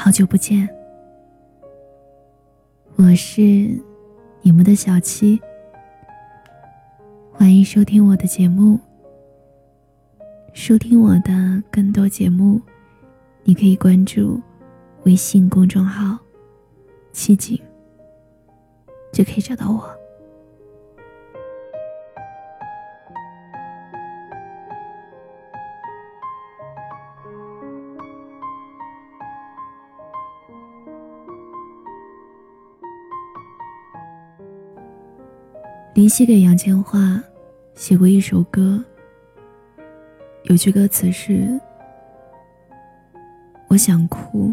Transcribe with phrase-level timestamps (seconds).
[0.00, 0.66] 好久不见，
[2.94, 3.42] 我是
[4.42, 5.40] 你们的小七，
[7.32, 8.78] 欢迎收听我的节目。
[10.52, 12.60] 收听我的更多节目，
[13.42, 14.40] 你可以关注
[15.02, 16.16] 微信公众号
[17.12, 17.60] “七景”，
[19.12, 19.97] 就可以找到我。
[36.08, 37.20] 林夕给杨千嬅
[37.74, 38.82] 写过一首歌，
[40.44, 41.60] 有句歌词是
[43.68, 44.50] ：“我想哭，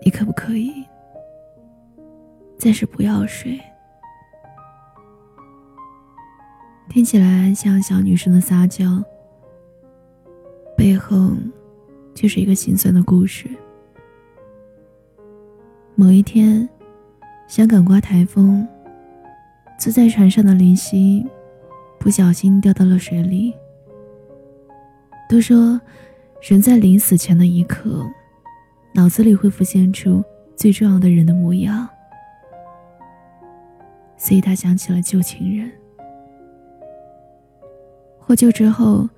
[0.00, 0.72] 你可不可以
[2.56, 3.60] 暂时不要睡？”
[6.88, 9.02] 听起来像小女生的撒娇，
[10.76, 11.32] 背后
[12.14, 13.50] 就是一个心酸的故事。
[15.96, 16.68] 某一天，
[17.48, 18.64] 香港刮台风。
[19.80, 21.26] 坐在船上的林夕，
[21.98, 23.54] 不小心掉到了水里。
[25.26, 25.80] 都说，
[26.42, 28.06] 人在临死前的一刻，
[28.92, 30.22] 脑子里会浮现出
[30.54, 31.88] 最重要的人的模样。
[34.18, 35.72] 所以他想起了旧情人。
[38.18, 39.08] 获救之后，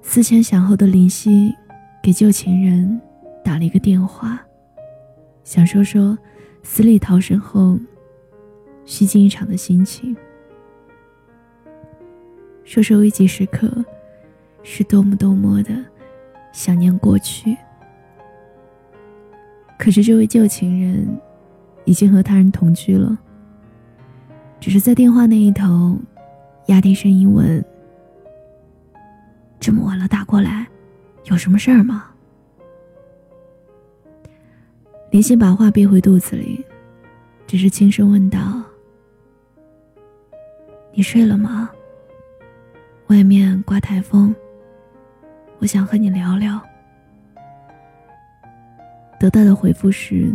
[0.00, 1.54] 思前想后的林夕，
[2.02, 2.98] 给旧情人
[3.44, 4.40] 打了一个电话，
[5.44, 6.16] 想说说
[6.62, 7.78] 死里逃生后。
[8.84, 10.16] 虚惊一场的心情，
[12.64, 13.84] 说说危急时刻
[14.62, 15.74] 是多么多么的
[16.52, 17.56] 想念过去。
[19.78, 21.06] 可是这位旧情人
[21.84, 23.18] 已经和他人同居了，
[24.60, 25.98] 只是在电话那一头
[26.66, 27.62] 压低声音问
[29.60, 30.66] ：“这么晚了打过来，
[31.24, 32.10] 有什么事儿吗？”
[35.10, 36.64] 林心把话憋回肚子里，
[37.46, 38.62] 只是轻声问道。
[40.96, 41.68] 你睡了吗？
[43.08, 44.32] 外面刮台风，
[45.58, 46.60] 我想和你聊聊。
[49.18, 50.32] 得到的回复是：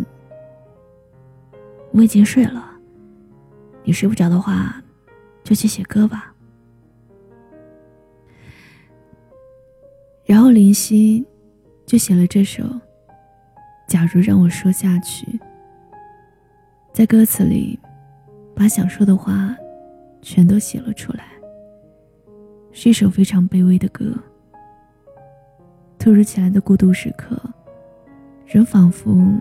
[1.94, 2.78] 我已经睡了。
[3.86, 4.84] 你睡不着的话，
[5.46, 6.34] 就去写歌吧。
[10.26, 11.26] 然后林夕
[11.86, 12.64] 就写了这首
[13.88, 15.26] 《假如让我说下去》，
[16.92, 17.80] 在歌词里
[18.54, 19.56] 把想说的话。
[20.22, 21.32] 全都写了出来，
[22.72, 24.14] 是一首非常卑微的歌。
[25.98, 27.38] 突如其来的孤独时刻，
[28.46, 29.40] 人仿佛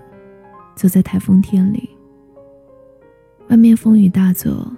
[0.75, 1.89] 走在台风天里，
[3.49, 4.71] 外面风雨大作，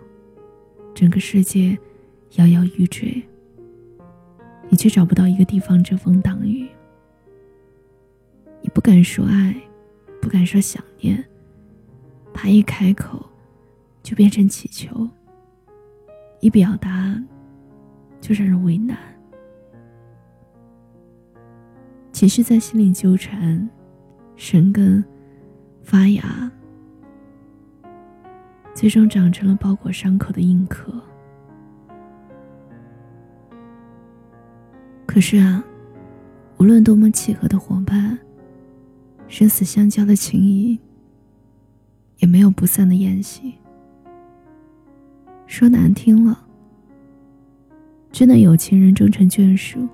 [0.95, 1.77] 整个世界
[2.37, 3.23] 摇摇欲坠，
[4.69, 6.69] 你却找不到一个地方遮风挡雨。
[8.63, 9.55] 你不敢说爱，
[10.21, 11.25] 不敢说想念，
[12.35, 13.25] 怕一开口
[14.03, 15.09] 就变成乞求。
[16.41, 17.23] 一表达，
[18.21, 18.97] 就让人为难。
[22.13, 23.69] 情绪在心里纠缠，
[24.37, 25.05] 生根
[25.83, 26.51] 发芽，
[28.75, 30.93] 最终长成了包裹伤口的硬壳。
[35.07, 35.63] 可是啊，
[36.59, 38.19] 无论多么契合的伙伴，
[39.29, 40.79] 生死相交的情谊，
[42.19, 43.60] 也没有不散的宴席。
[45.51, 46.47] 说难听了，
[48.13, 49.87] 真的有情人终成眷属，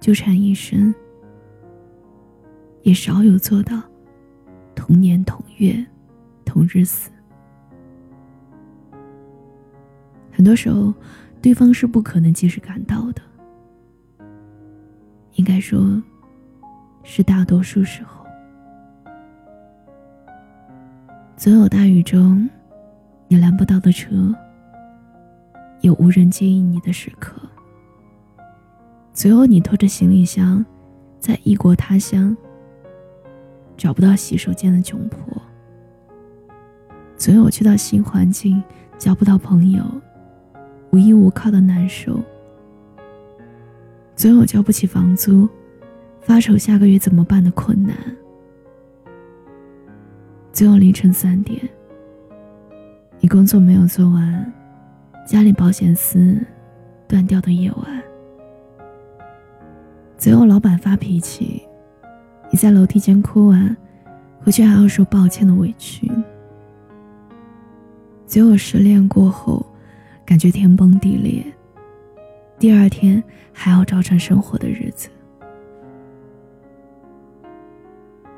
[0.00, 0.92] 纠缠一生，
[2.82, 3.82] 也少有做到
[4.74, 5.86] 同年同月
[6.42, 7.10] 同日死。
[10.32, 10.92] 很多时候，
[11.42, 13.20] 对方是不可能及时赶到的，
[15.34, 16.02] 应该说，
[17.04, 18.26] 是大多数时候。
[21.36, 22.48] 总有大雨中，
[23.28, 24.34] 你拦不到的车。
[25.82, 27.36] 有无人接应你的时刻，
[29.12, 30.64] 总有你拖着行李箱，
[31.20, 32.36] 在异国他乡
[33.76, 35.40] 找不到洗手间的窘迫；
[37.16, 38.62] 总有去到新环境
[38.98, 39.84] 交不到朋友，
[40.90, 42.14] 无依无靠的难受；
[44.16, 45.48] 总有交不起房租，
[46.20, 47.94] 发愁下个月怎么办的困难；
[50.52, 51.60] 总有凌晨三点，
[53.20, 54.52] 你工作没有做完。
[55.26, 56.40] 家里保险丝
[57.08, 58.02] 断掉的夜晚，
[60.16, 61.60] 总有老板发脾气，
[62.48, 63.76] 你在楼梯间哭完，
[64.38, 66.08] 回去还要说抱歉的委屈；
[68.24, 69.66] 总有失恋过后，
[70.24, 71.44] 感觉天崩地裂，
[72.56, 73.20] 第二天
[73.52, 75.08] 还要照常生活的日子。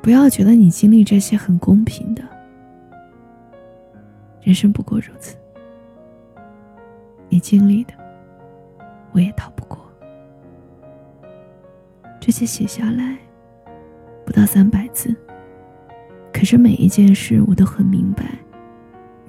[0.01, 2.23] 不要觉得你经历这些很公平的，
[4.41, 5.35] 人生不过如此。
[7.29, 7.93] 你经历的，
[9.11, 9.79] 我也逃不过。
[12.19, 13.17] 这些写下来
[14.25, 15.15] 不到三百字，
[16.33, 18.25] 可是每一件事我都很明白，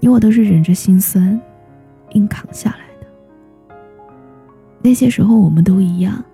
[0.01, 1.41] 你我都是忍着心酸，
[2.11, 3.07] 硬扛下来的。
[4.83, 6.25] 那些时候我们都一样，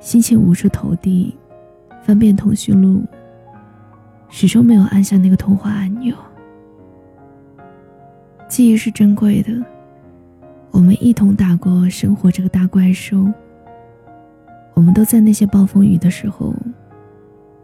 [0.00, 1.36] 心情无处投递，
[2.02, 3.04] 翻遍通讯录。
[4.30, 6.16] 始终没有按下那个通话按钮。
[8.48, 9.52] 记忆是珍贵的，
[10.74, 13.32] 我们一同打过生活这个大怪兽。
[14.74, 16.52] 我们都在那些暴风雨的时候，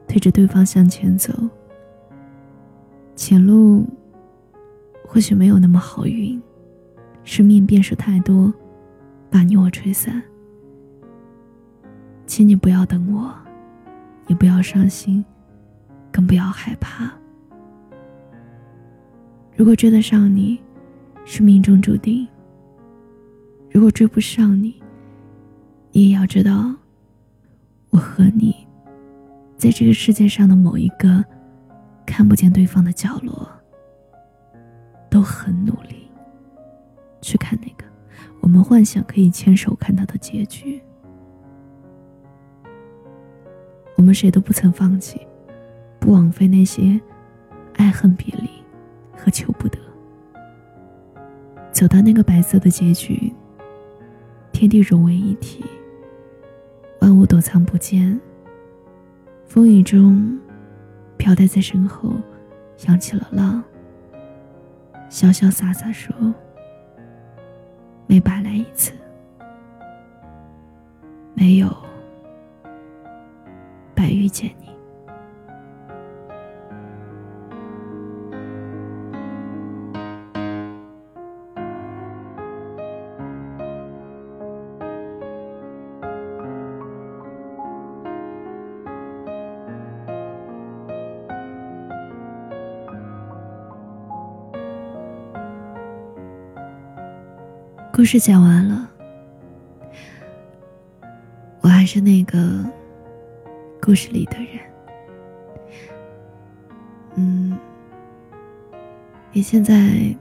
[0.06, 1.34] 推着对方向前走。
[3.16, 3.84] 前路
[5.04, 6.40] 或许没有那么好运，
[7.24, 8.54] 生命变数太多，
[9.28, 10.22] 把你我吹散。
[12.26, 13.34] 请你不要等我，
[14.28, 15.24] 也不要伤心。
[16.12, 17.10] 更不要害怕。
[19.56, 20.60] 如果追得上你，
[21.24, 22.24] 是命中注定；
[23.70, 24.74] 如果追不上你，
[25.92, 26.74] 你也要知道，
[27.90, 28.54] 我和你，
[29.56, 31.24] 在这个世界上的某一个
[32.04, 33.48] 看不见对方的角落，
[35.08, 36.10] 都很努力
[37.20, 37.84] 去看那个
[38.40, 40.80] 我们幻想可以牵手看到的结局。
[43.96, 45.20] 我们谁都不曾放弃。
[46.00, 46.98] 不枉费那些
[47.74, 48.48] 爱恨别离
[49.14, 49.78] 和求不得，
[51.70, 53.30] 走到那个白色的结局，
[54.60, 55.64] 天地融为一体，
[57.00, 58.20] 万物躲藏不见。
[59.46, 60.38] 风雨中，
[61.16, 62.12] 飘带在身后，
[62.86, 63.64] 扬起了浪，
[65.08, 66.14] 潇潇洒洒说
[68.06, 68.92] ：“没白来一次，
[71.32, 71.74] 没有
[73.94, 74.59] 白遇见你
[98.00, 98.88] 故事讲完了，
[101.60, 102.64] 我还是那个
[103.78, 104.48] 故事里的人。
[107.16, 107.58] 嗯，
[109.32, 110.16] 你现在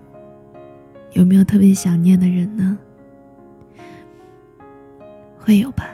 [1.14, 2.78] 有没有特别想念的人呢？
[5.38, 5.86] 会有吧。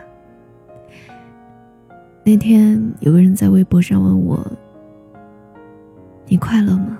[2.24, 4.44] 那天有个人在微博上问我
[6.26, 6.98] ：“你快乐吗？”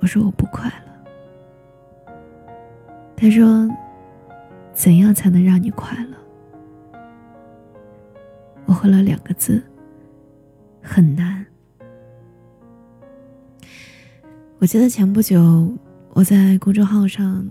[0.00, 0.87] 我说：“我不快乐。”
[3.20, 3.68] 他说
[4.72, 6.16] ：“怎样才能让你快乐？”
[8.64, 9.60] 我回了两个字
[10.80, 11.44] ：“很难。”
[14.60, 15.76] 我记得前不久
[16.10, 17.44] 我在公众号上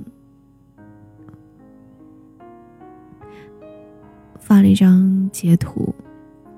[4.39, 5.93] 发了一张截图，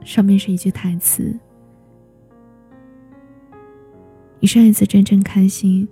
[0.06, 1.36] 上面是一句台词
[4.40, 5.90] ：“你上一次真正开心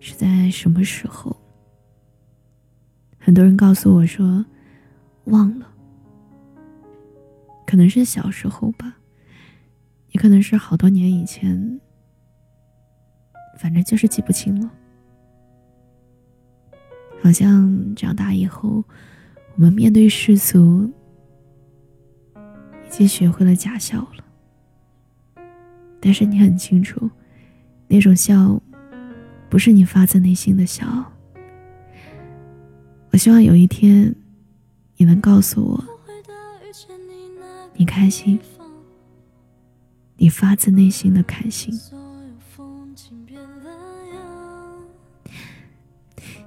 [0.00, 1.36] 是在什么时候？”
[3.32, 4.44] 很多人告诉我说，
[5.24, 5.66] 忘了，
[7.66, 8.98] 可能是小时候吧，
[10.10, 11.80] 也可能是好多年以前，
[13.56, 14.70] 反正就是记不清了。
[17.22, 18.84] 好像长大以后，
[19.54, 20.92] 我们面对世俗，
[22.36, 25.42] 已经学会了假笑了。
[26.00, 27.08] 但是你很清楚，
[27.88, 28.60] 那种笑，
[29.48, 31.10] 不是你发自内心的笑。
[33.12, 34.14] 我希望有一天，
[34.96, 35.84] 你能告诉我，
[37.74, 38.40] 你开心，
[40.16, 41.78] 你发自内心的开心。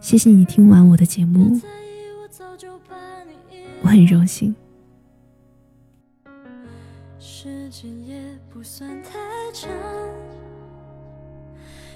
[0.02, 1.62] 谢谢你听完我的节目，
[3.84, 4.56] 我很荣幸。
[7.20, 8.20] 时间也
[8.52, 9.20] 不算太
[9.54, 9.70] 长，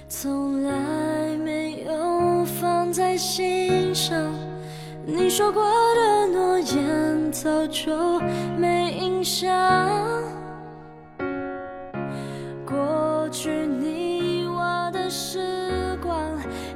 [0.08, 4.32] 从来没有放在心上。
[5.06, 5.64] 你说过
[5.94, 8.20] 的诺言早就
[8.56, 9.48] 没印象，
[12.66, 16.20] 过去你我的时光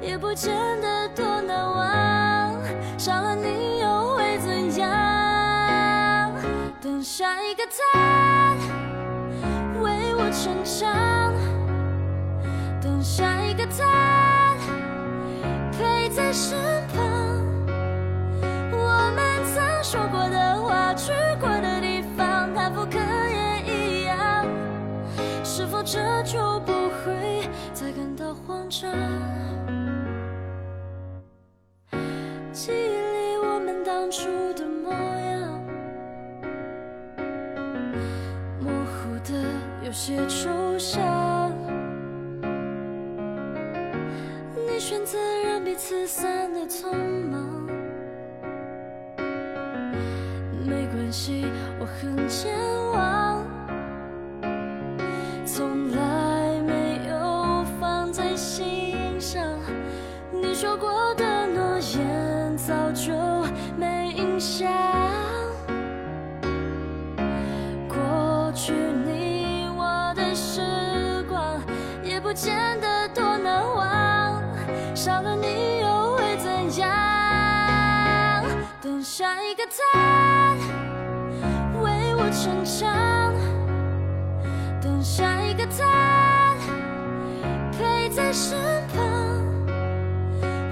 [0.01, 2.55] 也不见得多难忘，
[2.99, 6.33] 少了你又会怎样？
[6.81, 8.57] 等下一个他
[9.81, 11.33] 为我成长，
[12.81, 14.57] 等下一个他
[15.73, 17.24] 陪在身旁。
[19.95, 24.45] 说过的话，去过的地方，它不可也一样。
[25.45, 25.81] 是否。
[25.85, 28.91] 这就不会再感到慌张？
[32.51, 34.25] 记忆里我们当初
[34.55, 35.63] 的模样，
[38.61, 39.45] 模糊的
[39.85, 41.53] 有些抽象。
[44.67, 46.91] 你选择让彼此散得匆
[47.31, 47.54] 忙，
[51.15, 51.47] 系，
[51.79, 52.53] 我很健
[52.93, 53.47] 忘，
[55.47, 59.41] 从来没有放在心上。
[60.33, 63.13] 你说过的诺言早就
[63.79, 64.69] 没印象，
[67.89, 70.61] 过去你我的时
[71.29, 71.63] 光
[72.03, 72.53] 也不见
[85.57, 86.55] 个他
[87.73, 88.59] 陪在身
[88.95, 89.05] 旁。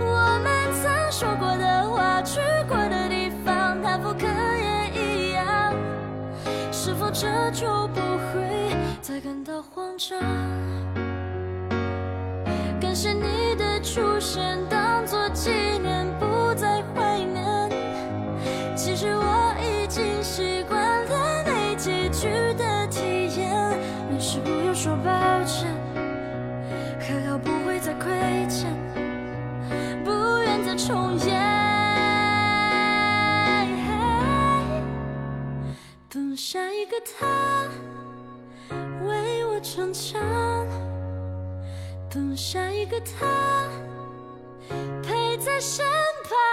[0.00, 5.74] 我们曾说过的话，去过的地方，他复刻也一样。
[6.70, 10.18] 是否这就不会再感到慌张？
[12.80, 17.70] 感谢你的出现，当作纪念，不再怀念。
[18.74, 22.64] 其实我已经习惯了没结局的，
[24.82, 25.72] 说抱歉，
[26.98, 28.10] 可好不会再亏
[28.48, 28.68] 欠。
[30.02, 31.40] 不愿再重演。
[36.08, 37.68] 等下一个他
[39.06, 40.20] 为我逞强，
[42.10, 43.68] 等下一个他
[45.00, 45.86] 陪在身
[46.24, 46.51] 旁。